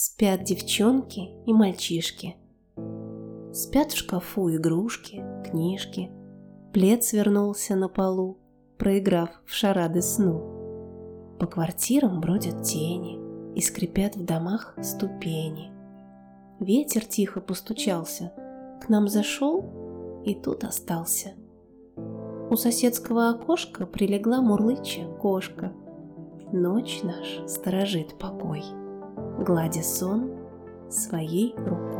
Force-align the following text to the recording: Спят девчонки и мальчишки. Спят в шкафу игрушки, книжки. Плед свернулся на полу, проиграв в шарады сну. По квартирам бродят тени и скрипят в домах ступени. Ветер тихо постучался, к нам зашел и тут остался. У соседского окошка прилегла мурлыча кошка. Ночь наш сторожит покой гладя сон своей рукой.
Спят 0.00 0.44
девчонки 0.44 1.28
и 1.44 1.52
мальчишки. 1.52 2.36
Спят 3.52 3.90
в 3.90 3.96
шкафу 3.96 4.48
игрушки, 4.48 5.24
книжки. 5.44 6.12
Плед 6.72 7.02
свернулся 7.02 7.74
на 7.74 7.88
полу, 7.88 8.38
проиграв 8.78 9.28
в 9.44 9.52
шарады 9.52 10.00
сну. 10.00 11.36
По 11.40 11.48
квартирам 11.48 12.20
бродят 12.20 12.62
тени 12.62 13.18
и 13.56 13.60
скрипят 13.60 14.14
в 14.14 14.24
домах 14.24 14.76
ступени. 14.80 15.72
Ветер 16.60 17.04
тихо 17.04 17.40
постучался, 17.40 18.32
к 18.80 18.88
нам 18.88 19.08
зашел 19.08 20.22
и 20.24 20.36
тут 20.36 20.62
остался. 20.62 21.32
У 22.50 22.54
соседского 22.54 23.30
окошка 23.30 23.84
прилегла 23.84 24.42
мурлыча 24.42 25.08
кошка. 25.20 25.72
Ночь 26.52 27.00
наш 27.02 27.50
сторожит 27.50 28.16
покой 28.16 28.62
гладя 29.38 29.82
сон 29.82 30.30
своей 30.90 31.54
рукой. 31.56 31.97